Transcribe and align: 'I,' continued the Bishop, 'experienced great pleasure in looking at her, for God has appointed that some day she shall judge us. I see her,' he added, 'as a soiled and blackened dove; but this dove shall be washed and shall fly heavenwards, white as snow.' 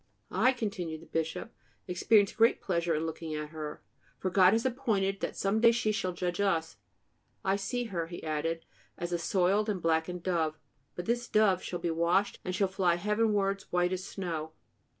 'I,' 0.31 0.53
continued 0.53 1.03
the 1.03 1.05
Bishop, 1.05 1.51
'experienced 1.85 2.35
great 2.35 2.59
pleasure 2.59 2.95
in 2.95 3.05
looking 3.05 3.35
at 3.35 3.49
her, 3.49 3.83
for 4.17 4.31
God 4.31 4.53
has 4.53 4.65
appointed 4.65 5.19
that 5.19 5.35
some 5.37 5.59
day 5.61 5.71
she 5.71 5.91
shall 5.91 6.11
judge 6.11 6.41
us. 6.41 6.77
I 7.45 7.55
see 7.55 7.83
her,' 7.83 8.07
he 8.07 8.23
added, 8.23 8.65
'as 8.97 9.11
a 9.11 9.19
soiled 9.19 9.69
and 9.69 9.79
blackened 9.79 10.23
dove; 10.23 10.57
but 10.95 11.05
this 11.05 11.27
dove 11.27 11.61
shall 11.61 11.77
be 11.77 11.91
washed 11.91 12.39
and 12.43 12.55
shall 12.55 12.67
fly 12.67 12.95
heavenwards, 12.95 13.71
white 13.71 13.93
as 13.93 14.03
snow.' 14.03 14.53